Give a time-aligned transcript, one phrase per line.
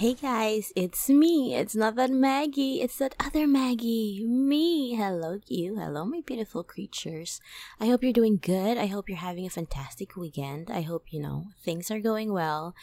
[0.00, 1.54] Hey guys, it's me.
[1.54, 4.24] It's not that Maggie, it's that other Maggie.
[4.26, 4.94] Me.
[4.94, 5.76] Hello, you.
[5.76, 7.38] Hello, my beautiful creatures.
[7.78, 8.78] I hope you're doing good.
[8.78, 10.70] I hope you're having a fantastic weekend.
[10.70, 12.74] I hope, you know, things are going well.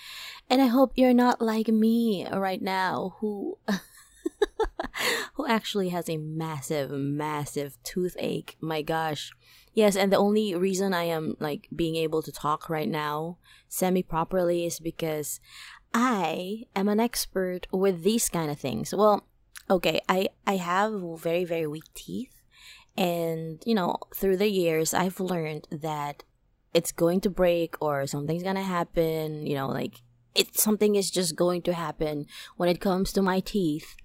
[0.47, 3.57] And I hope you're not like me right now who.
[5.34, 8.57] who actually has a massive, massive toothache.
[8.61, 9.31] My gosh.
[9.73, 13.37] Yes, and the only reason I am like being able to talk right now
[13.70, 15.39] semi properly is because
[15.93, 18.93] I am an expert with these kind of things.
[18.93, 19.25] Well,
[19.69, 22.41] okay, I I have very very weak teeth
[22.95, 26.23] and you know, through the years I've learned that
[26.73, 30.01] it's going to break or something's going to happen, you know, like
[30.36, 33.95] it something is just going to happen when it comes to my teeth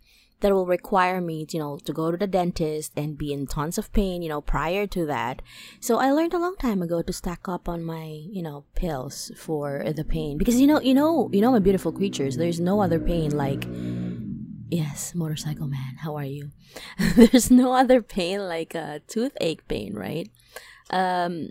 [0.43, 3.79] that will require me, you know, to go to the dentist and be in tons
[3.79, 5.41] of pain, you know, prior to that.
[5.81, 9.33] So I learned a long time ago to stack up on my, you know, pills
[9.37, 12.81] for the pain because you know, you know, you know my beautiful creatures, there's no
[12.81, 13.67] other pain like
[14.73, 16.51] Yes, motorcycle man, how are you?
[17.15, 20.31] there's no other pain like a toothache pain, right?
[20.89, 21.51] Um,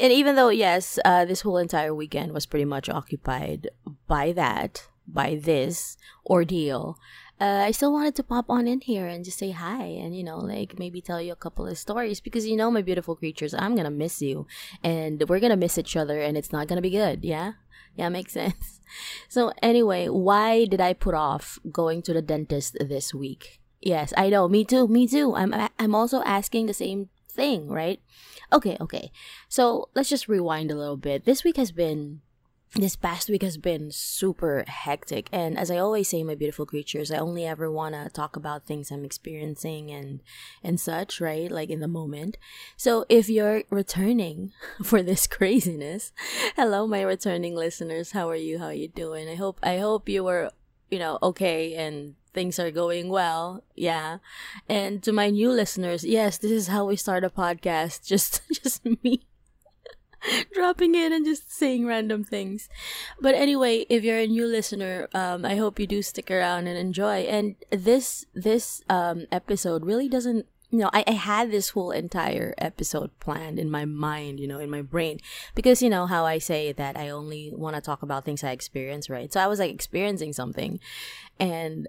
[0.00, 3.68] and even though yes, uh, this whole entire weekend was pretty much occupied
[4.06, 6.98] by that, by this ordeal,
[7.42, 10.22] uh, I still wanted to pop on in here and just say hi and, you
[10.22, 13.52] know, like maybe tell you a couple of stories because, you know, my beautiful creatures,
[13.52, 14.46] I'm going to miss you
[14.84, 17.24] and we're going to miss each other and it's not going to be good.
[17.24, 17.54] Yeah?
[17.96, 18.80] Yeah, makes sense.
[19.28, 23.60] So, anyway, why did I put off going to the dentist this week?
[23.80, 24.46] Yes, I know.
[24.46, 24.86] Me too.
[24.86, 25.34] Me too.
[25.34, 28.00] I'm, I'm also asking the same thing, right?
[28.52, 29.10] Okay, okay.
[29.48, 31.24] So, let's just rewind a little bit.
[31.24, 32.20] This week has been
[32.74, 35.28] this past week has been super hectic.
[35.30, 38.64] And as i always say my beautiful creatures i only ever want to talk about
[38.64, 40.20] things i'm experiencing and
[40.62, 41.50] and such right?
[41.50, 42.38] Like in the moment.
[42.76, 46.12] So if you're returning for this craziness
[46.56, 48.12] hello my returning listeners.
[48.12, 48.58] How are you?
[48.58, 49.28] How are you doing?
[49.28, 50.50] I hope i hope you were
[50.90, 53.62] you know okay and things are going well.
[53.74, 54.18] Yeah.
[54.66, 58.06] And to my new listeners yes this is how we start a podcast.
[58.12, 59.26] Just just me
[60.54, 62.68] dropping in and just saying random things.
[63.20, 66.78] But anyway, if you're a new listener, um, I hope you do stick around and
[66.78, 67.20] enjoy.
[67.22, 70.46] And this this um, episode really doesn't.
[70.70, 74.58] You know, I, I had this whole entire episode planned in my mind, you know,
[74.58, 75.18] in my brain.
[75.54, 78.52] Because, you know, how I say that I only want to talk about things I
[78.52, 79.30] experience, right?
[79.30, 80.80] So I was like experiencing something.
[81.38, 81.88] And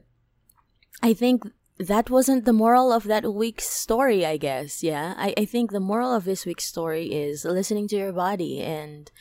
[1.02, 1.46] I think
[1.80, 4.84] that wasn't the moral of that week's story, I guess.
[4.84, 5.14] Yeah.
[5.18, 9.12] I, I think the moral of this week's story is listening to your body and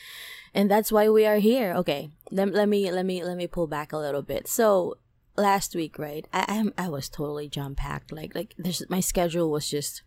[0.55, 1.73] and that's why we are here.
[1.75, 2.11] Okay.
[2.31, 4.47] Let, let me let me let me pull back a little bit.
[4.49, 4.99] So
[5.37, 6.27] last week, right?
[6.33, 8.13] I I'm, I was totally jam packed.
[8.13, 10.03] Like like this, my schedule was just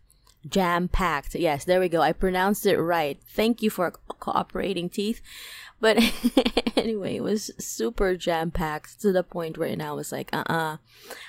[0.48, 1.34] jam packed.
[1.34, 2.00] Yes, there we go.
[2.00, 3.18] I pronounced it right.
[3.28, 3.90] Thank you for
[4.20, 5.20] cooperating, teeth.
[5.80, 5.98] But
[6.76, 10.44] anyway, it was super jam packed to the point where now I was like, uh
[10.48, 10.74] uh-uh.
[10.74, 10.76] uh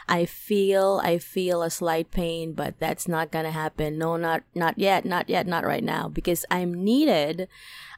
[0.08, 3.98] I feel I feel a slight pain, but that's not gonna happen.
[3.98, 6.08] No, not not yet, not yet, not right now.
[6.08, 7.50] Because I'm needed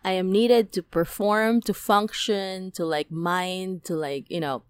[0.04, 4.64] I am needed to perform, to function, to like mind, to like, you know,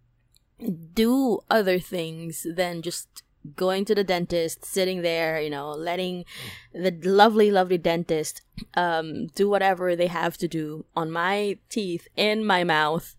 [0.94, 3.24] do other things than just
[3.55, 6.25] going to the dentist, sitting there, you know, letting
[6.73, 8.41] the lovely, lovely dentist
[8.75, 13.16] um, do whatever they have to do on my teeth in my mouth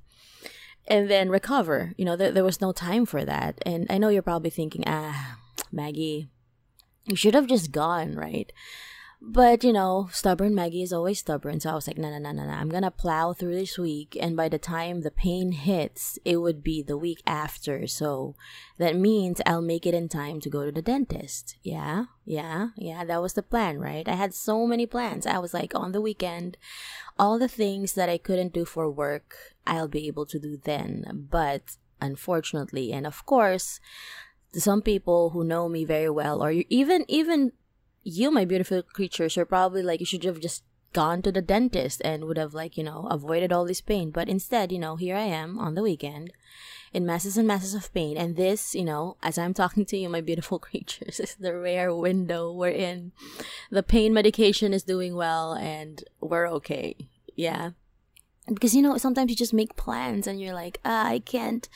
[0.86, 1.92] and then recover.
[1.96, 3.58] You know, th- there was no time for that.
[3.64, 5.38] And I know you're probably thinking, ah,
[5.72, 6.28] Maggie,
[7.06, 8.52] you should have just gone, right?
[9.22, 11.60] But, you know, stubborn Maggie is always stubborn.
[11.60, 12.52] So I was like, no, no, no, no, no.
[12.52, 14.16] I'm to plow through this week.
[14.18, 17.86] And by the time the pain hits, it would be the week after.
[17.86, 18.34] So
[18.78, 21.56] that means I'll make it in time to go to the dentist.
[21.62, 23.04] Yeah, yeah, yeah.
[23.04, 24.08] That was the plan, right?
[24.08, 25.26] I had so many plans.
[25.26, 26.56] I was like, on the weekend,
[27.18, 31.26] all the things that I couldn't do for work, I'll be able to do then.
[31.30, 33.80] But unfortunately, and of course,
[34.52, 37.52] some people who know me very well or even even
[38.02, 42.00] you, my beautiful creatures, are probably like, you should have just gone to the dentist
[42.04, 44.10] and would have, like, you know, avoided all this pain.
[44.10, 46.32] But instead, you know, here I am on the weekend
[46.92, 48.16] in masses and masses of pain.
[48.16, 51.94] And this, you know, as I'm talking to you, my beautiful creatures, is the rare
[51.94, 53.12] window wherein
[53.70, 56.96] the pain medication is doing well and we're okay.
[57.36, 57.70] Yeah
[58.54, 61.68] because you know sometimes you just make plans and you're like ah, i can't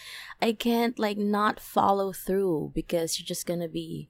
[0.43, 4.09] i can't like not follow through because you're just gonna be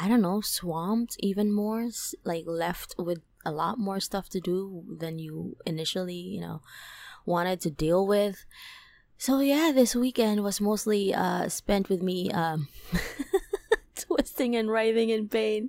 [0.00, 1.90] I don't know, swamped even more,
[2.24, 6.62] like left with a lot more stuff to do than you initially, you know,
[7.26, 8.46] wanted to deal with.
[9.18, 12.68] So yeah, this weekend was mostly uh, spent with me um,
[13.94, 15.68] twisting and writhing in pain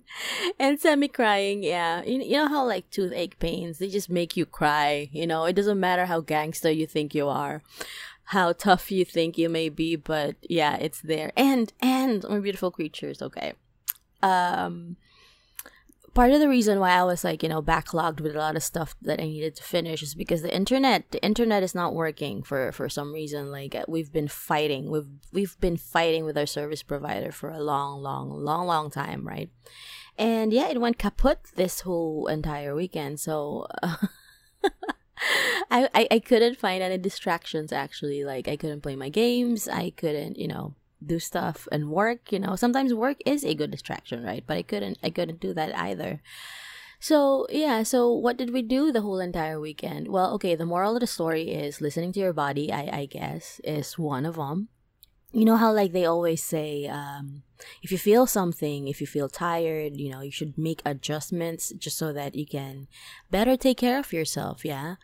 [0.57, 1.61] and semi crying.
[1.61, 5.09] Yeah, you, you know how like toothache pains they just make you cry.
[5.11, 7.61] You know, it doesn't matter how gangster you think you are
[8.31, 11.33] how tough you think you may be, but yeah, it's there.
[11.35, 13.55] And and my beautiful creatures, okay.
[14.23, 14.97] Um
[16.13, 18.63] part of the reason why I was like, you know, backlogged with a lot of
[18.63, 22.43] stuff that I needed to finish is because the internet, the internet is not working
[22.43, 23.51] for for some reason.
[23.51, 28.01] Like we've been fighting, we've we've been fighting with our service provider for a long,
[28.01, 29.49] long, long, long time, right?
[30.17, 33.19] And yeah, it went kaput this whole entire weekend.
[33.19, 33.67] So.
[33.81, 33.95] Uh,
[35.69, 38.23] I, I, I couldn't find any distractions actually.
[38.23, 39.67] Like I couldn't play my games.
[39.67, 40.73] I couldn't, you know,
[41.05, 42.55] do stuff and work you know.
[42.55, 44.43] Sometimes work is a good distraction right?
[44.45, 46.21] But i couldn't i couldn't do that either.
[46.99, 50.07] So yeah so what did we do the whole entire weekend?
[50.07, 53.59] Well okay the moral of the story is listening to your body i i guess
[53.63, 54.69] is one of them
[55.33, 57.43] you know how like they always say um,
[57.81, 61.97] if you feel something if you feel tired you know you should make adjustments just
[61.97, 62.87] so that you can
[63.29, 64.95] better take care of yourself yeah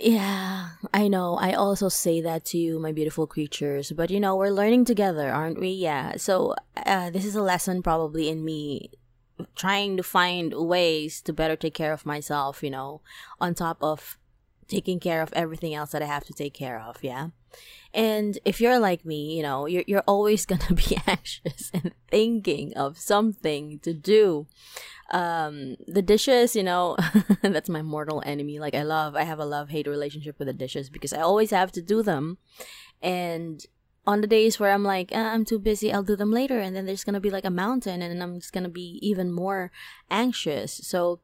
[0.00, 1.36] yeah, I know.
[1.36, 3.92] I also say that to you, my beautiful creatures.
[3.92, 5.70] But you know, we're learning together, aren't we?
[5.70, 6.16] Yeah.
[6.16, 6.54] So,
[6.86, 8.90] uh, this is a lesson probably in me
[9.54, 13.00] trying to find ways to better take care of myself, you know,
[13.40, 14.18] on top of
[14.68, 17.02] taking care of everything else that I have to take care of.
[17.02, 17.28] Yeah.
[17.94, 21.92] And if you're like me, you know, you're, you're always going to be anxious and
[22.10, 24.46] thinking of something to do
[25.10, 26.94] um the dishes you know
[27.42, 30.52] that's my mortal enemy like i love i have a love hate relationship with the
[30.52, 32.36] dishes because i always have to do them
[33.00, 33.64] and
[34.06, 36.76] on the days where i'm like ah, i'm too busy i'll do them later and
[36.76, 39.70] then there's gonna be like a mountain and i'm just gonna be even more
[40.10, 41.20] anxious so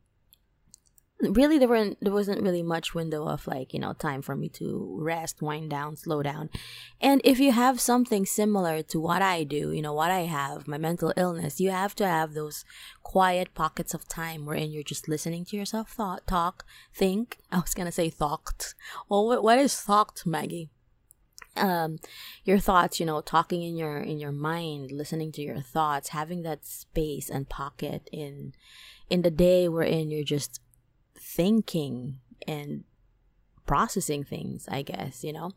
[1.32, 4.48] really there weren't there wasn't really much window of like you know time for me
[4.48, 6.50] to rest wind down slow down.
[7.00, 10.68] And if you have something similar to what i do you know what i have
[10.68, 12.64] my mental illness you have to have those
[13.02, 17.38] quiet pockets of time wherein you're just listening to yourself thought talk think.
[17.52, 18.74] I was gonna say thought
[19.08, 20.70] well what, what is thought maggie?
[21.56, 21.98] Um
[22.44, 26.42] your thoughts you know talking in your in your mind listening to your thoughts having
[26.42, 28.54] that space and pocket in
[29.10, 30.60] in the day wherein you're just
[31.34, 32.84] thinking and
[33.66, 35.52] processing things, I guess, you know?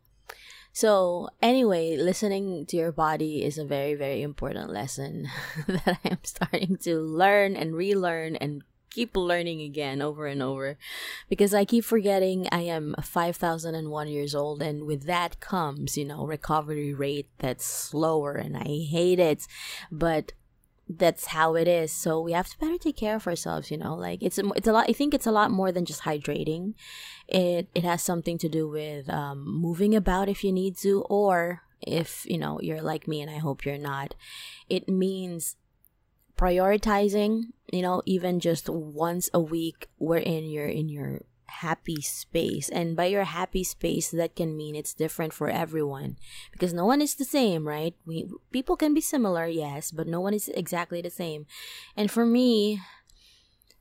[0.73, 5.27] So, anyway, listening to your body is a very, very important lesson
[5.67, 10.77] that I am starting to learn and relearn and keep learning again over and over
[11.29, 16.25] because I keep forgetting I am 5001 years old and with that comes, you know,
[16.25, 19.47] recovery rate that's slower and I hate it.
[19.91, 20.33] But
[20.89, 21.91] that's how it is.
[21.91, 24.71] So we have to better take care of ourselves you know like it's it's a
[24.71, 26.73] lot i think it's a lot more than just hydrating.
[27.27, 31.63] It it has something to do with um, moving about if you need to or
[31.81, 34.15] if you know you're like me and i hope you're not.
[34.69, 35.57] It means
[36.37, 42.69] prioritizing you know even just once a week wherein you're in your happy space.
[42.69, 46.17] And by your happy space, that can mean it's different for everyone
[46.51, 47.95] because no one is the same, right?
[48.05, 51.45] We people can be similar, yes, but no one is exactly the same.
[51.95, 52.81] And for me,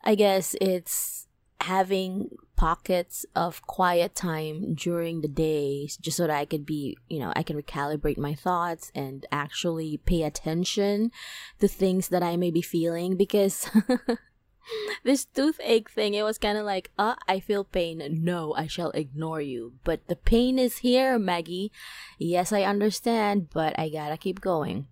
[0.02, 1.26] I guess it's
[1.60, 7.18] having pockets of quiet time during the day just so that I could be, you
[7.18, 11.10] know, I can recalibrate my thoughts and actually pay attention
[11.60, 13.68] to things that I may be feeling because
[15.04, 18.02] this toothache thing, it was kind of like, uh, I feel pain.
[18.22, 19.74] No, I shall ignore you.
[19.84, 21.72] But the pain is here, Maggie.
[22.18, 24.86] Yes, I understand, but I gotta keep going.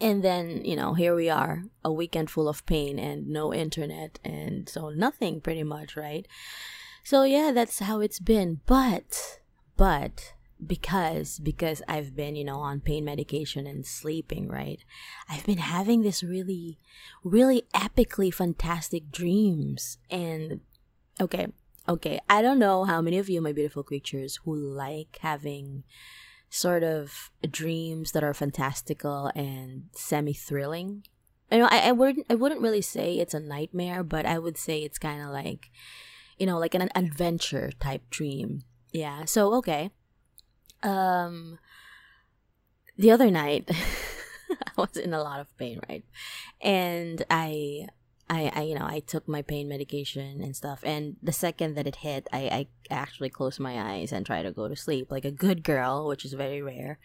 [0.00, 4.18] And then, you know, here we are, a weekend full of pain and no internet,
[4.22, 6.28] and so nothing pretty much, right?
[7.02, 8.60] So, yeah, that's how it's been.
[8.66, 9.40] But,
[9.76, 10.34] but,
[10.64, 14.84] because because I've been, you know, on pain medication and sleeping, right?
[15.28, 16.78] I've been having this really
[17.22, 19.98] really epically fantastic dreams.
[20.10, 20.60] And
[21.20, 21.48] okay,
[21.88, 25.84] okay, I don't know how many of you my beautiful creatures who like having
[26.50, 31.04] sort of dreams that are fantastical and semi-thrilling.
[31.52, 34.58] You know, I, I wouldn't I wouldn't really say it's a nightmare, but I would
[34.58, 35.70] say it's kind of like,
[36.36, 38.64] you know, like an adventure type dream.
[38.92, 39.24] Yeah.
[39.24, 39.90] So okay
[40.82, 41.58] um
[42.96, 43.70] the other night
[44.50, 46.04] I was in a lot of pain, right?
[46.60, 47.88] And I
[48.30, 50.80] I, I you know I took my pain medication and stuff.
[50.84, 54.52] And the second that it hit I, I actually closed my eyes and tried to
[54.52, 56.98] go to sleep like a good girl which is very rare.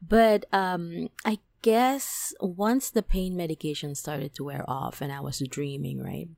[0.00, 5.38] But um I guess once the pain medication started to wear off and I was
[5.50, 6.28] dreaming right?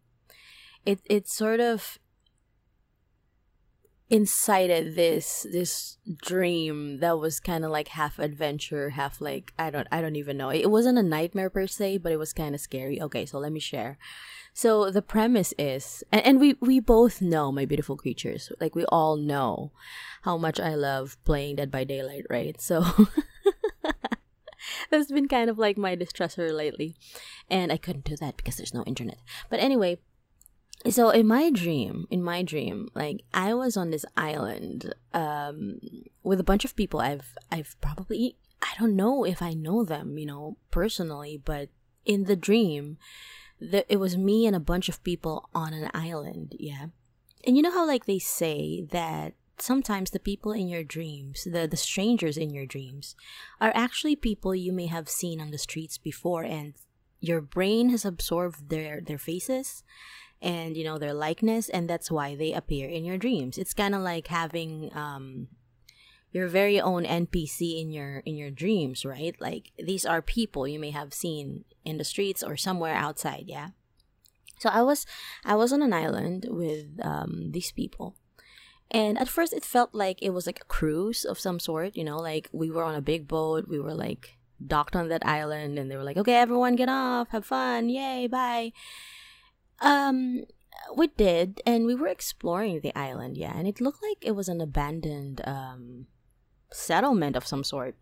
[0.84, 1.98] It it sort of
[4.10, 9.88] incited this this dream that was kind of like half adventure half like i don't
[9.90, 10.50] i don't even know.
[10.50, 13.00] It wasn't a nightmare per se but it was kind of scary.
[13.00, 13.98] Okay so let me share.
[14.52, 18.84] So the premise is and, and we we both know my beautiful creatures like we
[18.86, 19.72] all know
[20.22, 22.60] how much i love playing dead by daylight right?
[22.60, 22.84] So
[24.90, 26.94] that's been kind of like my distressor lately.
[27.48, 29.18] And i couldn't do that because there's no internet.
[29.48, 29.98] But anyway
[30.88, 35.78] so in my dream in my dream like i was on this island um
[36.22, 40.18] with a bunch of people i've i've probably i don't know if i know them
[40.18, 41.68] you know personally but
[42.04, 42.98] in the dream
[43.60, 46.86] the, it was me and a bunch of people on an island yeah.
[47.46, 51.66] And you know how like they say that sometimes the people in your dreams the
[51.66, 53.14] the strangers in your dreams
[53.60, 56.74] are actually people you may have seen on the streets before and
[57.20, 59.84] your brain has absorbed their their faces
[60.44, 63.58] and you know their likeness and that's why they appear in your dreams.
[63.58, 65.48] It's kind of like having um
[66.30, 69.34] your very own npc in your in your dreams right?
[69.40, 73.70] Like these are people you may have seen in the streets or somewhere outside yeah?
[74.58, 75.06] So i was
[75.44, 78.14] i was on an island with um these people.
[78.90, 82.04] And at first it felt like it was like a cruise of some sort you
[82.04, 82.18] know?
[82.18, 85.90] Like we were on a big boat we were like docked on that island and
[85.90, 88.72] they were like okay everyone get off have fun yay bye
[89.80, 90.44] um,
[90.96, 94.48] we did, and we were exploring the island, yeah, and it looked like it was
[94.48, 96.06] an abandoned um
[96.72, 97.96] settlement of some sort.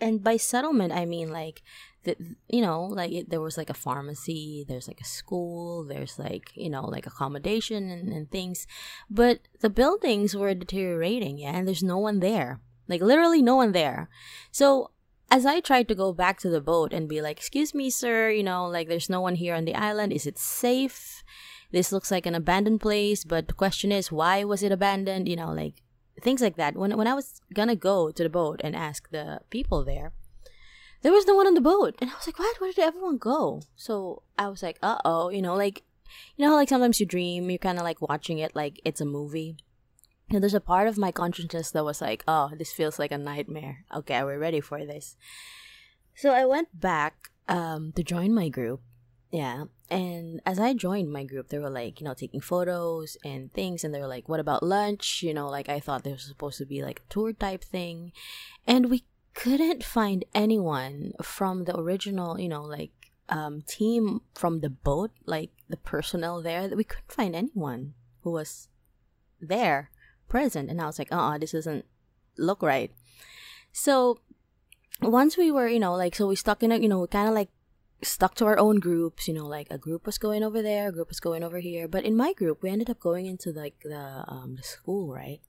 [0.00, 1.62] And by settlement, I mean like
[2.02, 2.16] the,
[2.48, 6.50] you know, like it, there was like a pharmacy, there's like a school, there's like
[6.54, 8.66] you know like accommodation and, and things,
[9.08, 13.72] but the buildings were deteriorating, yeah, and there's no one there, like literally no one
[13.72, 14.08] there.
[14.50, 14.90] So
[15.34, 18.30] as I tried to go back to the boat and be like, Excuse me, sir,
[18.30, 20.12] you know, like there's no one here on the island.
[20.12, 21.24] Is it safe?
[21.72, 25.28] This looks like an abandoned place, but the question is, why was it abandoned?
[25.28, 25.82] You know, like
[26.22, 26.76] things like that.
[26.76, 30.12] When, when I was gonna go to the boat and ask the people there,
[31.02, 31.96] there was no one on the boat.
[31.98, 32.60] And I was like, What?
[32.60, 33.62] Where did everyone go?
[33.74, 35.82] So I was like, Uh oh, you know, like,
[36.36, 39.04] you know, like sometimes you dream, you're kind of like watching it like it's a
[39.04, 39.56] movie
[40.40, 43.84] there's a part of my consciousness that was like, oh, this feels like a nightmare.
[43.94, 45.16] Okay, we're ready for this.
[46.14, 48.80] So I went back um, to join my group.
[49.30, 49.64] Yeah.
[49.90, 53.82] And as I joined my group, they were like, you know, taking photos and things.
[53.82, 55.22] And they were like, what about lunch?
[55.22, 58.12] You know, like I thought there was supposed to be like a tour type thing.
[58.66, 62.92] And we couldn't find anyone from the original, you know, like
[63.28, 68.68] um, team from the boat, like the personnel there, we couldn't find anyone who was
[69.40, 69.90] there
[70.28, 70.70] present.
[70.70, 71.84] And i was like uh-uh this doesn't
[72.36, 72.90] look right.
[73.72, 74.18] So
[75.00, 77.28] once we were you know like so we stuck in a you know we kind
[77.28, 77.50] of like
[78.02, 80.92] stuck to our own groups you know like a group was going over there a
[80.92, 81.88] group was going over here.
[81.88, 85.40] But in my group we ended up going into like the um the school right?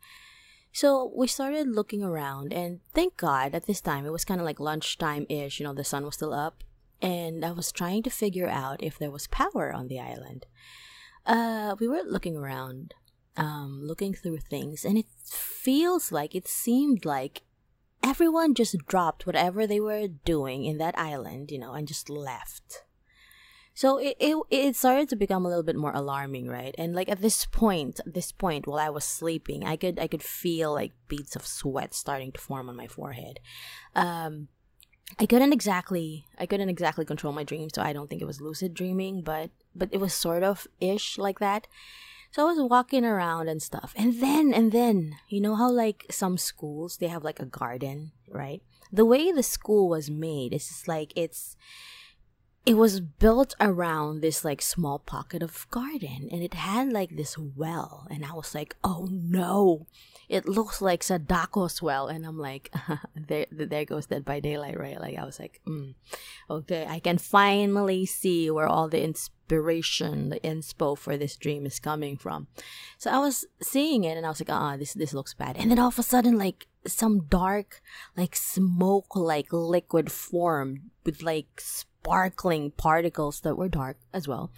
[0.71, 4.45] So we started looking around and thank god at this time it was kind of
[4.45, 6.63] like lunchtime ish you know the sun was still up.
[7.01, 10.45] And i was trying to figure out if there was power on the island.
[11.25, 12.93] Uh we were looking around
[13.37, 17.43] um, looking through things, and it feels like it seemed like
[18.03, 22.83] everyone just dropped whatever they were doing in that island, you know, and just left.
[23.73, 26.73] So it, it it started to become a little bit more alarming, right?
[26.77, 30.23] And like at this point, this point, while I was sleeping, I could I could
[30.23, 33.41] feel like beads of sweat starting to form on my forehead.
[33.93, 34.47] Um,
[35.19, 38.39] I couldn't exactly I couldn't exactly control my dreams, so I don't think it was
[38.39, 41.67] lucid dreaming, but but it was sort of ish like that.
[42.35, 43.93] So I was walking around and stuff.
[43.95, 48.11] And then, and then, you know how like some schools, they have like a garden,
[48.29, 48.61] right?
[48.91, 51.55] The way the school was made is just like it's,
[52.65, 57.37] it was built around this like small pocket of garden and it had like this
[57.37, 58.07] well.
[58.09, 59.85] And I was like, oh no,
[60.27, 62.07] it looks like Sadako's well.
[62.07, 62.73] And I'm like,
[63.15, 64.99] there, there goes Dead by Daylight, right?
[64.99, 65.93] Like I was like, mm,
[66.49, 71.79] okay, I can finally see where all the inspiration, the inspo for this dream is
[71.79, 72.47] coming from.
[72.97, 75.55] So I was seeing it and I was like, ah, this this looks bad.
[75.57, 77.81] And then all of a sudden, like some dark,
[78.17, 81.61] like smoke, like liquid form with like
[82.05, 84.51] sparkling particles that were dark as well,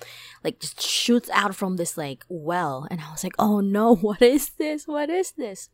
[0.44, 2.88] like just shoots out from this like well.
[2.92, 4.88] And I was like, oh no, what is this?
[4.88, 5.70] What is this?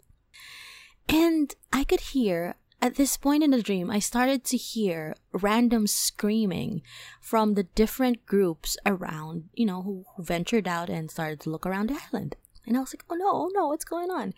[1.10, 5.88] And I could hear at this point in the dream, I started to hear random
[5.88, 6.82] screaming
[7.22, 11.66] from the different groups around, you know, who, who ventured out and started to look
[11.66, 12.36] around the island.
[12.68, 14.34] And I was like, oh no, oh no, what's going on?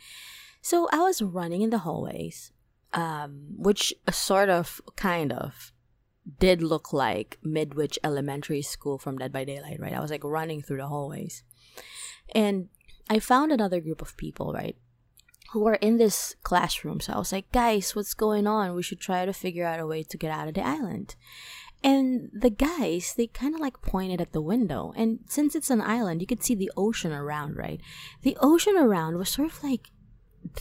[0.62, 2.51] So I was running in the hallways,
[2.94, 5.74] um, which sort of, kind of,
[6.39, 9.94] did look like Midwich Elementary School from Dead by Daylight, right?
[9.94, 11.44] I was like running through the hallways.
[12.34, 12.70] And
[13.10, 14.75] I found another group of people, right?
[15.55, 17.00] who were in this classroom.
[17.00, 18.75] So I was like, guys, what's going on?
[18.75, 21.15] We should try to figure out a way to get out of the island.
[21.82, 24.91] And the guys, they kind of like pointed at the window.
[24.98, 27.79] And since it's an island, you could see the ocean around, right?
[28.22, 29.91] The ocean around was sort of like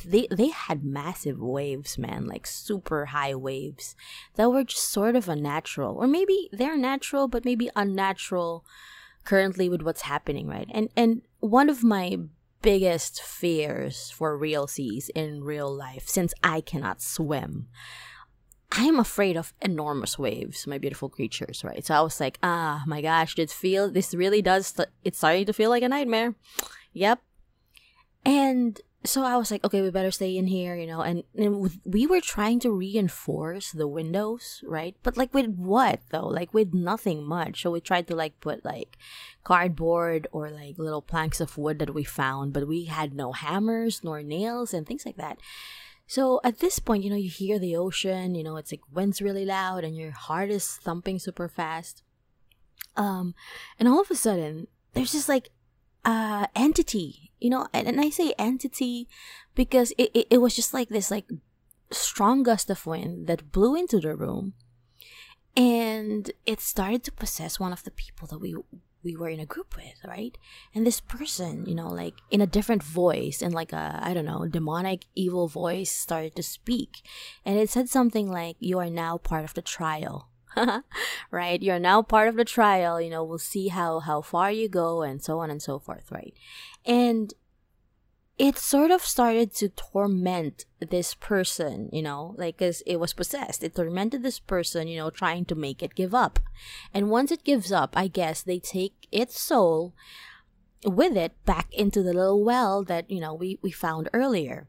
[0.04, 3.96] they they had massive waves, man, like super high waves
[4.34, 8.64] that were just sort of unnatural, or maybe they're natural, but maybe unnatural
[9.24, 10.68] currently with what's happening, right?
[10.72, 12.18] And and one of my
[12.62, 17.68] biggest fears for real seas in real life, since I cannot swim,
[18.72, 21.84] I'm afraid of enormous waves, my beautiful creatures, right?
[21.84, 24.74] So I was like, ah, my gosh, this feel this really does.
[25.04, 26.34] It's starting to feel like a nightmare.
[26.92, 27.20] Yep.
[28.24, 31.02] And so I was like, okay, we better stay in here, you know.
[31.02, 34.96] And, and we were trying to reinforce the windows, right?
[35.02, 36.26] But like with what though?
[36.26, 37.62] Like with nothing much.
[37.62, 38.96] So we tried to like put like
[39.44, 44.02] cardboard or like little planks of wood that we found, but we had no hammers
[44.02, 45.38] nor nails and things like that.
[46.06, 49.20] So at this point, you know, you hear the ocean, you know, it's like wind's
[49.20, 52.02] really loud and your heart is thumping super fast.
[52.96, 53.34] Um,
[53.78, 55.50] and all of a sudden, there's just like
[56.04, 59.08] uh entity you know and, and i say entity
[59.54, 61.26] because it, it, it was just like this like
[61.90, 64.54] strong gust of wind that blew into the room
[65.56, 68.54] and it started to possess one of the people that we
[69.04, 70.38] we were in a group with right?
[70.74, 74.24] And this person you know like in a different voice and like a i don't
[74.24, 77.06] know demonic evil voice started to speak
[77.44, 80.28] and it said something like you are now part of the trial
[81.30, 81.62] right?
[81.62, 85.02] You're now part of the trial, you know, we'll see how how far you go
[85.02, 86.34] and so on and so forth, right?
[86.84, 87.32] And
[88.36, 93.62] it sort of started to torment this person, you know, like cuz it was possessed.
[93.62, 96.40] It tormented this person, you know, trying to make it give up.
[96.92, 99.94] And once it gives up, I guess they take its soul
[100.84, 104.66] with it back into the little well that, you know, we we found earlier.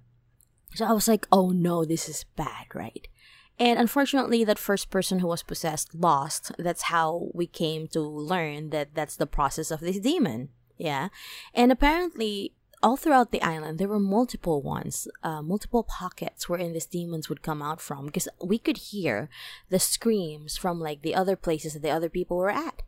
[0.76, 3.08] So I was like, "Oh no, this is bad, right?"
[3.58, 6.52] And unfortunately, that first person who was possessed lost.
[6.58, 10.50] That's how we came to learn that that's the process of this demon.
[10.78, 11.08] Yeah.
[11.54, 16.86] And apparently, all throughout the island, there were multiple ones, uh, multiple pockets wherein these
[16.86, 19.30] demons would come out from because we could hear
[19.70, 22.84] the screams from like the other places that the other people were at.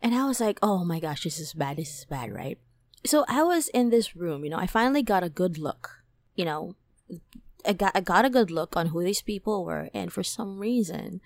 [0.00, 2.58] And I was like, oh my gosh, this is bad, this is bad, right?
[3.04, 6.02] So I was in this room, you know, I finally got a good look,
[6.34, 6.74] you know,
[7.66, 10.58] I got I got a good look on who these people were, and for some
[10.58, 11.20] reason,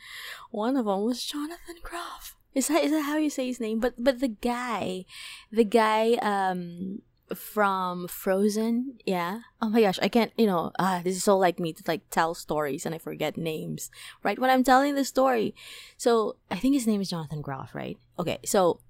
[0.51, 2.37] one of them was Jonathan Groff.
[2.55, 3.81] Is that is that how you say his name?
[3.81, 5.05] But but the guy,
[5.51, 7.03] the guy um
[7.35, 9.41] from Frozen, yeah.
[9.61, 10.33] Oh my gosh, I can't.
[10.37, 13.37] You know, ah, this is so like me to like tell stories and I forget
[13.37, 13.91] names,
[14.23, 14.39] right?
[14.39, 15.55] When I'm telling the story,
[15.97, 17.99] so I think his name is Jonathan Groff, right?
[18.19, 18.81] Okay, so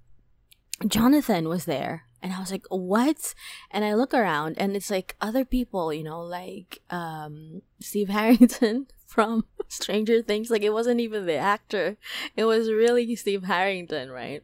[0.86, 3.34] Jonathan was there and I was like, what?
[3.70, 8.86] And I look around and it's like other people, you know, like um, Steve Harrington
[9.06, 10.50] from Stranger Things.
[10.50, 11.96] Like it wasn't even the actor,
[12.36, 14.42] it was really Steve Harrington, right?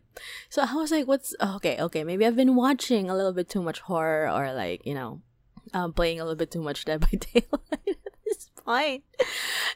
[0.50, 3.62] So I was like, what's okay, okay, maybe I've been watching a little bit too
[3.62, 5.22] much horror or like, you know,
[5.72, 9.02] um, playing a little bit too much Dead by Daylight it's fine.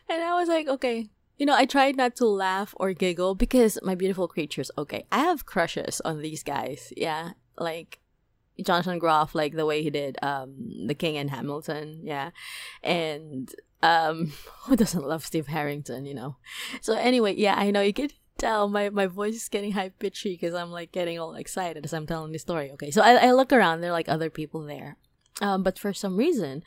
[0.08, 3.78] And I was like, okay, you know, I tried not to laugh or giggle because
[3.82, 6.92] my beautiful creatures, okay, I have crushes on these guys.
[6.96, 8.00] Yeah like
[8.62, 12.30] Jonathan Groff, like the way he did um The King and Hamilton, yeah,
[12.82, 14.32] and um
[14.64, 16.36] who doesn't love Steve Harrington, you know?
[16.80, 20.34] So anyway, yeah, I know you could tell my my voice is getting high pitchy
[20.34, 22.70] because I'm like getting all excited as I'm telling the story.
[22.72, 24.96] Okay, so I, I look around, there are like other people there,
[25.40, 26.62] um, but for some reason,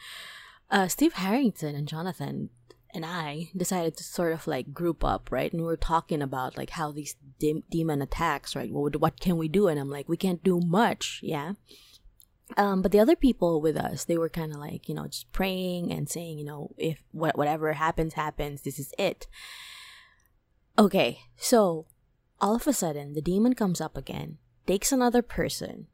[0.71, 2.49] uh, Steve Harrington and Jonathan
[2.95, 5.51] and I decided to sort of like group up, right?
[5.51, 8.71] And we are talking about like how these de- demon attacks, right?
[8.71, 9.67] What what can we do?
[9.67, 11.53] And I'm like, we can't do much, yeah.
[12.57, 15.31] Um, but the other people with us, they were kind of like, you know, just
[15.31, 18.61] praying and saying, you know, if what whatever happens, happens.
[18.61, 19.27] This is it.
[20.77, 21.85] Okay, so
[22.39, 25.87] all of a sudden, the demon comes up again, takes another person,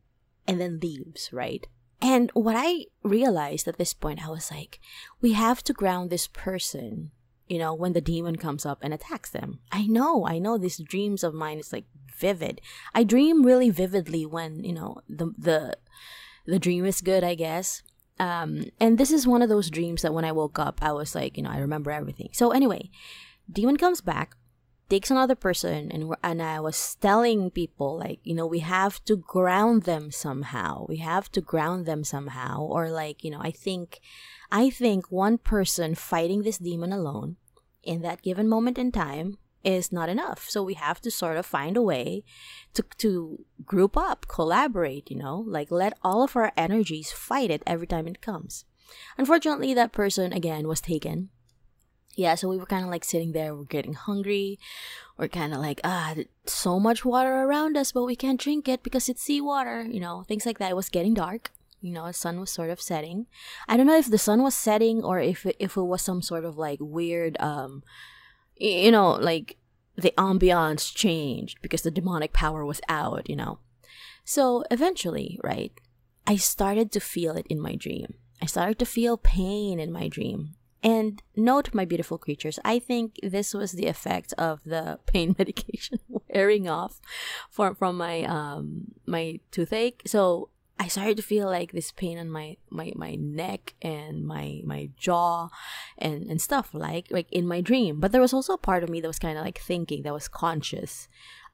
[0.48, 1.68] and then leaves, right?
[2.02, 4.80] And what I realized at this point, I was like,
[5.22, 7.12] we have to ground this person,
[7.48, 9.60] you know, when the demon comes up and attacks them.
[9.72, 11.86] I know, I know these dreams of mine is like
[12.18, 12.60] vivid.
[12.96, 15.78] I dream really vividly when, you know, the the
[16.48, 17.84] the dream is good, I guess.
[18.20, 21.16] Um, and this is one of those dreams that when I woke up, I was
[21.16, 22.30] like, you know, I remember everything.
[22.34, 22.90] So anyway,
[23.52, 24.36] demon comes back
[24.92, 29.16] takes another person and and I was telling people like you know we have to
[29.16, 30.86] ground them somehow.
[30.90, 32.60] We have to ground them somehow.
[32.60, 34.02] Or like you know I think
[34.52, 37.38] I think one person fighting this demon alone
[37.84, 40.50] in that given moment in time is not enough.
[40.50, 42.24] So we have to sort of find a way
[42.74, 47.64] to to group up collaborate you know like let all of our energies fight it
[47.66, 48.66] every time it comes.
[49.18, 51.30] Unfortunately, that person again was taken.
[52.16, 54.60] Yeah, so we were kind of like sitting there, we're getting hungry.
[55.18, 58.84] We're kind of like, ah, so much water around us, but we can't drink it
[58.84, 60.72] because it's seawater, you know, things like that.
[60.72, 61.52] It was getting dark.
[61.80, 63.28] You know, the sun was sort of setting.
[63.68, 66.22] I don't know if the sun was setting or if it, if it was some
[66.22, 67.84] sort of like weird, um,
[68.56, 69.58] you know, like
[69.96, 73.60] the ambiance changed because the demonic power was out, you know.
[74.24, 75.72] So eventually, right,
[76.28, 78.16] I started to feel it in my dream.
[78.42, 80.56] I started to feel pain in my dream.
[80.84, 86.00] And note, my beautiful creatures, I think this was the effect of the pain medication
[86.30, 87.00] wearing off
[87.50, 90.02] from from my um my toothache.
[90.06, 94.62] So I started to feel like this pain on my my my neck and my
[94.66, 95.50] my jaw
[96.00, 98.00] and and stuff like like in my dream.
[98.00, 100.14] But there was also a part of me that was kind of like thinking that
[100.14, 101.08] was conscious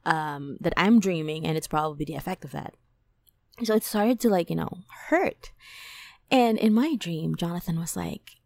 [0.06, 2.74] um that I'm dreaming and it's probably the effect of that.
[3.62, 5.52] So it started to like, you know, hurt.
[6.30, 8.37] And in my dream, Jonathan was like,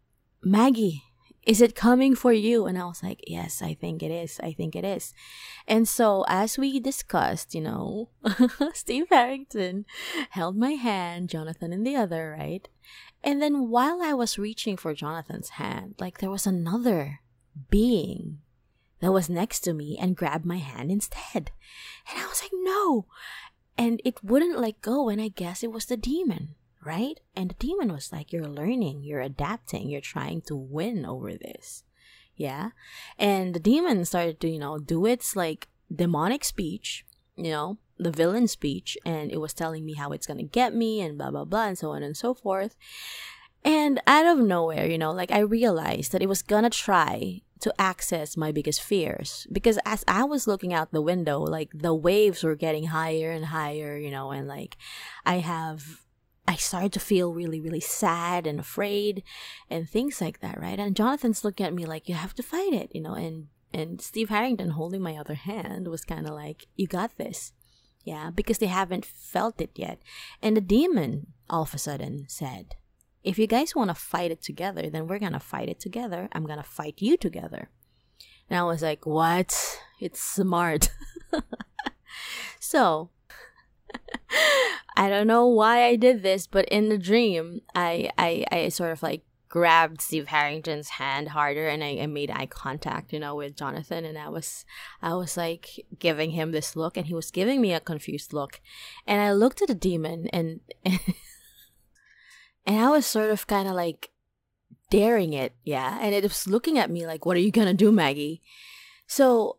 [0.43, 1.05] Maggie,
[1.45, 2.67] is it coming for you?
[2.67, 4.39] And I was like, yes, I think it is.
[4.43, 5.13] I think it is.
[5.67, 8.11] And so, as we discussed, you know,
[8.75, 9.85] Steve Harrington
[10.31, 12.69] held my hand, Jonathan in the other, right?
[13.25, 17.21] And then while I was reaching for Jonathan's hand, like there was another
[17.71, 18.39] being
[19.01, 21.51] that was next to me and grabbed my hand instead.
[22.09, 23.07] And I was like, no.
[23.77, 25.09] And it wouldn't let go.
[25.09, 27.19] And I guess it was the demon right?
[27.37, 31.85] And the demon was like, You're learning, you're adapting, you're trying to win over this.
[32.37, 32.71] Yeah.
[33.19, 37.05] And the demon started to, you know, do its like demonic speech,
[37.37, 41.01] you know, the villain speech, and it was telling me how it's gonna get me
[41.01, 42.77] and blah blah blah and so on and so forth.
[43.65, 47.73] And out of nowhere, you know, like I realized that it was gonna try to
[47.81, 52.43] access my biggest fears because as I was looking out the window, like the waves
[52.43, 54.77] were getting higher and higher, you know, and like
[55.25, 56.02] I have
[56.47, 59.23] I started to feel really, really sad and afraid
[59.71, 60.79] and things like that, right?
[60.79, 64.01] And Jonathan's looking at me like, you have to fight it, you know, and, and
[64.01, 67.53] Steve Harrington holding my other hand was kind of like, you got this.
[68.05, 70.01] Yeah, because they haven't felt it yet.
[70.43, 72.75] And the demon all of a sudden said,
[73.23, 76.29] if you guys want to fight it together, then we're going to fight it together.
[76.33, 77.71] I'm going to fight you together.
[78.51, 79.79] And I was like, what?
[80.01, 80.91] It's smart.
[82.61, 83.11] so
[84.97, 88.93] I don't know why I did this, but in the dream, I I, I sort
[88.93, 93.35] of like grabbed Steve Harrington's hand harder and I, I made eye contact, you know,
[93.35, 94.65] with Jonathan and I was
[95.03, 98.63] I was like giving him this look and he was giving me a confused look.
[99.07, 101.01] And I looked at the demon and and,
[102.67, 104.11] and I was sort of kind of like
[104.89, 105.99] daring it, yeah.
[106.01, 108.41] And it was looking at me like, What are you gonna do, Maggie?
[109.07, 109.59] So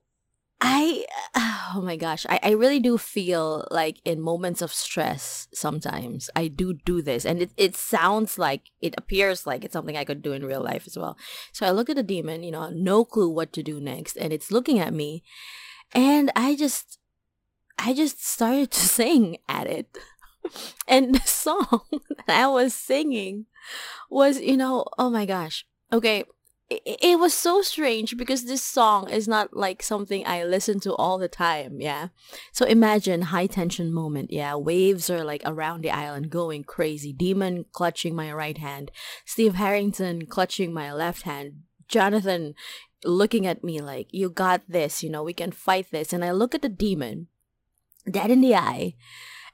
[0.66, 5.50] I uh, oh my gosh, I, I really do feel like in moments of stress
[5.54, 9.98] sometimes I do do this and it, it sounds like it appears like it's something
[9.98, 11.18] I could do in real life as well.
[11.52, 14.32] So I look at the demon, you know, no clue what to do next and
[14.32, 15.22] it's looking at me
[15.94, 16.98] and I just
[17.78, 19.98] I just started to sing at it.
[20.88, 21.82] and the song
[22.26, 23.48] that I was singing
[24.10, 25.66] was, you know, oh my gosh.
[25.92, 26.24] Okay,
[26.70, 30.94] it, it was so strange because this song is not like something I listen to
[30.96, 32.10] all the time, yeah.
[32.52, 34.56] So imagine high tension moment, yeah.
[34.56, 37.14] Waves are like around the island going crazy.
[37.14, 38.92] Demon clutching my right hand,
[39.26, 42.56] Steve Harrington clutching my left hand, Jonathan
[43.04, 46.32] looking at me like, "You got this, you know, we can fight this." And I
[46.32, 47.28] look at the demon,
[48.10, 48.96] dead in the eye,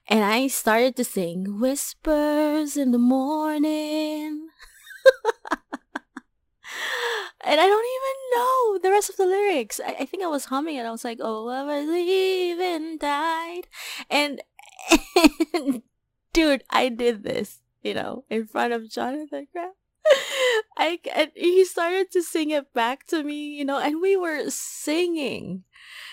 [0.08, 4.48] and I started to sing "Whispers in the Morning."
[7.44, 9.80] and I don't even know the rest of the lyrics.
[9.86, 10.86] I, I think I was humming it.
[10.86, 13.68] I was like, "Oh, I believe in died,"
[14.10, 14.42] and,
[15.54, 15.82] and
[16.34, 19.74] dude, I did this, you know, in front of Jonathan Groff.
[20.78, 24.50] I and he started to sing it back to me, you know, and we were
[24.50, 25.64] singing.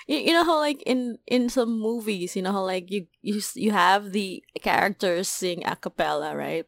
[0.07, 3.41] You, you know how like in in some movies, you know how like you you
[3.55, 6.67] you have the characters sing a cappella, right?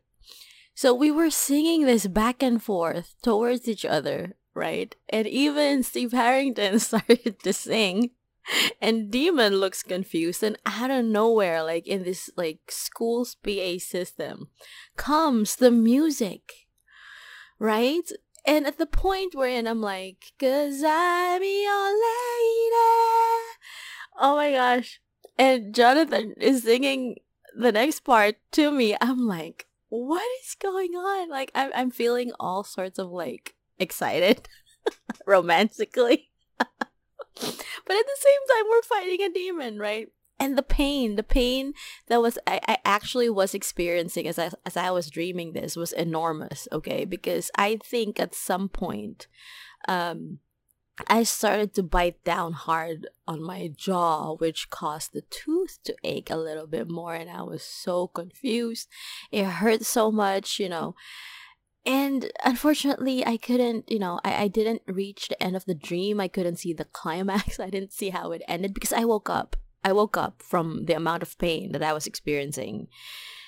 [0.75, 4.95] So we were singing this back and forth towards each other, right?
[5.09, 8.11] And even Steve Harrington started to sing.
[8.81, 14.49] And Demon looks confused and out of nowhere, like in this like school's PA system,
[14.97, 16.67] comes the music.
[17.59, 18.11] Right?
[18.47, 22.79] And at the point wherein I'm like, cause I'm your lady.
[24.19, 25.01] Oh my gosh.
[25.37, 27.17] And Jonathan is singing
[27.55, 28.97] the next part to me.
[29.01, 31.29] I'm like, what is going on?
[31.29, 34.49] Like I'm I'm feeling all sorts of like excited
[35.27, 36.31] romantically.
[36.59, 36.67] but
[37.41, 40.09] at the same time we're fighting a demon, right?
[40.39, 41.73] and the pain the pain
[42.07, 45.93] that was I, I actually was experiencing as I, as I was dreaming this was
[45.93, 49.27] enormous okay because i think at some point
[49.89, 50.39] um
[51.09, 56.31] i started to bite down hard on my jaw which caused the tooth to ache
[56.31, 58.89] a little bit more and i was so confused
[59.31, 60.95] it hurt so much you know
[61.87, 66.21] and unfortunately i couldn't you know I, I didn't reach the end of the dream
[66.21, 69.57] i couldn't see the climax i didn't see how it ended because i woke up
[69.85, 72.89] I woke up from the amount of pain that I was experiencing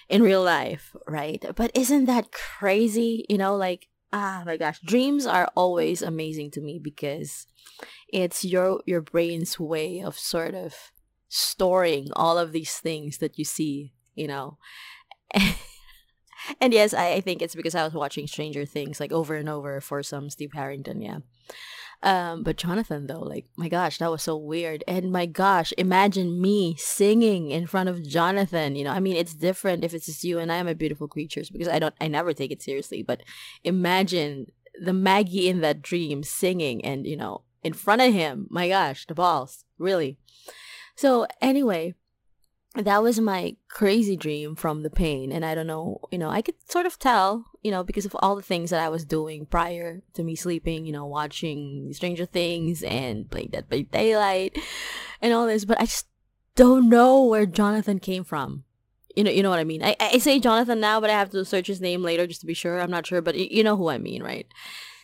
[0.08, 1.44] in real life, right?
[1.54, 3.26] But isn't that crazy?
[3.28, 7.46] You know, like, ah, my gosh, dreams are always amazing to me because
[8.12, 10.92] it's your your brain's way of sort of
[11.28, 14.58] storing all of these things that you see, you know.
[16.60, 19.48] and yes, I, I think it's because I was watching Stranger Things like over and
[19.48, 21.18] over for some Steve Harrington, yeah.
[22.02, 24.82] Um, but Jonathan, though, like, my gosh, that was so weird.
[24.88, 28.74] And my gosh, imagine me singing in front of Jonathan.
[28.74, 31.08] You know, I mean, it's different if it's just you and I am a beautiful
[31.08, 33.02] creatures because I don't, I never take it seriously.
[33.02, 33.22] But
[33.64, 34.46] imagine
[34.80, 38.46] the Maggie in that dream singing and, you know, in front of him.
[38.48, 40.16] My gosh, the balls, really.
[40.96, 41.94] So, anyway,
[42.76, 46.40] that was my crazy dream from the pain and i don't know you know i
[46.40, 49.44] could sort of tell you know because of all the things that i was doing
[49.44, 54.56] prior to me sleeping you know watching stranger things and playing dead by daylight
[55.20, 56.06] and all this but i just
[56.54, 58.64] don't know where jonathan came from.
[59.16, 59.82] You know you know what i mean?
[59.82, 62.46] I, I say jonathan now but i have to search his name later just to
[62.46, 62.80] be sure.
[62.80, 64.46] I'm not sure but you know who i mean right?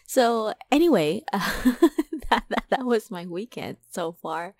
[0.07, 1.51] So anyway, uh,
[2.31, 4.55] that, that that was my weekend so far.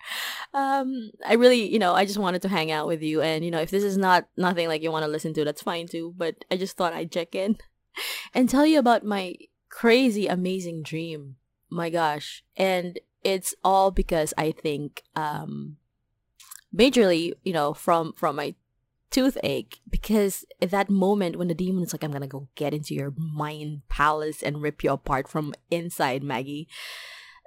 [0.53, 3.51] Um, I really, you know, I just wanted to hang out with you, and you
[3.51, 6.13] know, if this is not nothing like you want to listen to, that's fine too.
[6.17, 7.57] But I just thought I'd check in
[8.33, 9.35] and tell you about my
[9.69, 11.35] crazy, amazing dream.
[11.69, 15.77] My gosh, and it's all because I think, um,
[16.73, 18.55] majorly, you know, from from my
[19.09, 22.93] toothache because at that moment when the demon is like i'm gonna go get into
[22.93, 26.67] your mind palace and rip you apart from inside maggie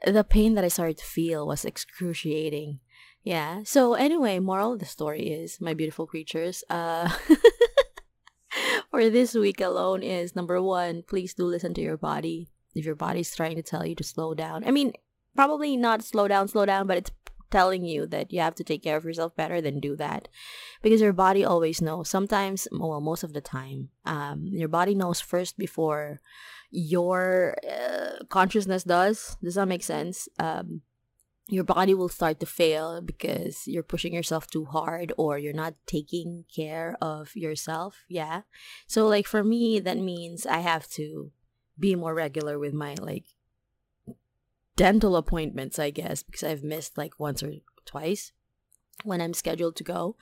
[0.06, 2.80] the pain that i started to feel was excruciating
[3.22, 7.08] yeah so anyway moral of the story is my beautiful creatures uh
[8.90, 12.94] for this week alone is number one please do listen to your body if your
[12.94, 14.92] body's trying to tell you to slow down i mean
[15.34, 17.10] probably not slow down slow down but it's
[17.50, 20.28] telling you that you have to take care of yourself better, then do that.
[20.82, 22.08] Because your body always knows.
[22.08, 26.20] Sometimes, well, most of the time, um, your body knows first before
[26.70, 29.36] your uh, consciousness does.
[29.42, 30.28] Does that make sense?
[30.38, 30.82] Um,
[31.48, 35.74] your body will start to fail because you're pushing yourself too hard or you're not
[35.86, 38.04] taking care of yourself.
[38.08, 38.42] Yeah.
[38.86, 41.32] So, like, for me, that means I have to
[41.78, 43.24] be more regular with my, like,
[44.80, 47.52] dental appointments, I guess, because I've missed like once or
[47.84, 48.32] twice
[49.04, 50.16] when I'm scheduled to go.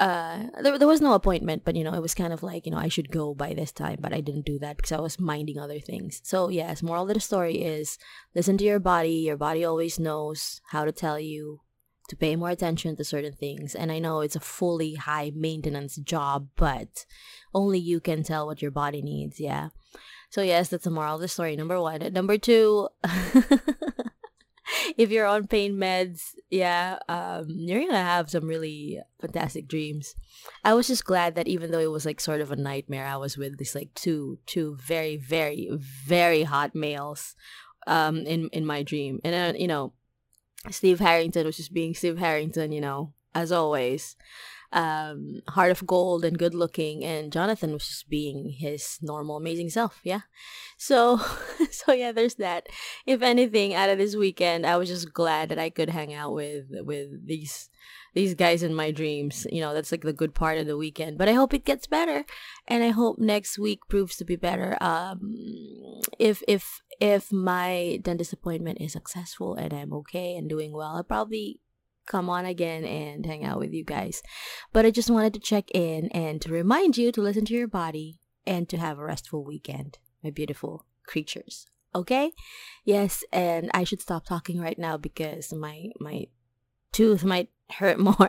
[0.00, 2.72] Uh, there, there was no appointment, but you know, it was kind of like, you
[2.72, 5.20] know, I should go by this time, but I didn't do that because I was
[5.20, 6.22] minding other things.
[6.24, 7.98] So, yes, moral of the story is
[8.34, 9.10] listen to your body.
[9.10, 11.60] Your body always knows how to tell you
[12.08, 13.74] to pay more attention to certain things.
[13.74, 17.04] And I know it's a fully high maintenance job, but
[17.54, 19.38] only you can tell what your body needs.
[19.38, 19.68] Yeah.
[20.30, 21.56] So yes, that's the moral of the story.
[21.56, 22.00] Number one.
[22.12, 22.88] Number two,
[24.98, 30.14] if you're on pain meds, yeah, um, you're gonna have some really fantastic dreams.
[30.64, 33.16] I was just glad that even though it was like sort of a nightmare, I
[33.16, 37.34] was with these like two two very very very hot males,
[37.86, 39.92] um, in in my dream, and uh, you know,
[40.70, 44.16] Steve Harrington was just being Steve Harrington, you know, as always
[44.72, 49.70] um, heart of gold and good looking, and Jonathan was just being his normal, amazing
[49.70, 50.00] self.
[50.04, 50.20] Yeah.
[50.76, 51.20] So,
[51.70, 52.68] so yeah, there's that.
[53.06, 56.34] If anything, out of this weekend, I was just glad that I could hang out
[56.34, 57.68] with with these
[58.14, 59.46] these guys in my dreams.
[59.50, 61.18] You know, that's like the good part of the weekend.
[61.18, 62.24] But I hope it gets better,
[62.68, 64.76] and I hope next week proves to be better.
[64.80, 65.34] Um,
[66.18, 71.04] if if if my dentist appointment is successful and I'm okay and doing well, I'll
[71.04, 71.60] probably
[72.10, 74.20] come on again and hang out with you guys.
[74.72, 77.68] But I just wanted to check in and to remind you to listen to your
[77.68, 81.66] body and to have a restful weekend, my beautiful creatures.
[81.94, 82.32] Okay?
[82.84, 86.26] Yes, and I should stop talking right now because my my
[86.92, 88.28] tooth might hurt more.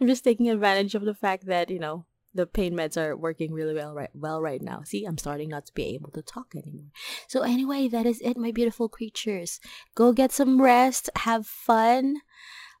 [0.00, 3.52] I'm just taking advantage of the fact that, you know, the pain meds are working
[3.52, 4.82] really well right well right now.
[4.84, 6.90] See, I'm starting not to be able to talk anymore.
[7.28, 9.60] So anyway, that is it, my beautiful creatures.
[9.94, 12.16] Go get some rest, have fun.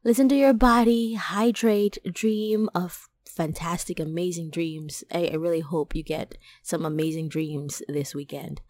[0.04, 5.04] Listen to your body, hydrate, dream of fantastic, amazing dreams.
[5.12, 8.62] I, I really hope you get some amazing dreams this weekend.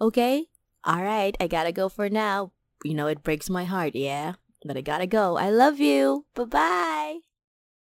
[0.00, 0.46] Okay?
[0.84, 2.52] All right, I gotta go for now.
[2.84, 4.34] You know, it breaks my heart, yeah?
[4.64, 5.36] But I gotta go.
[5.36, 6.24] I love you.
[6.34, 7.18] Bye bye.